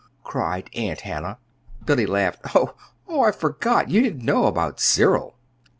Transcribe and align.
_"cried 0.23 0.67
Aunt 0.73 1.01
Hannah. 1.01 1.37
Billy 1.85 2.07
laughed. 2.07 2.39
"Oh, 2.55 2.73
I 3.07 3.29
forgot. 3.29 3.91
You 3.91 4.01
didn't 4.01 4.25
know 4.25 4.45
about 4.47 4.79
Cyril." 4.79 5.35